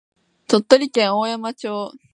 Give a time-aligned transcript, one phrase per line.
[0.47, 1.91] 鳥取県大山町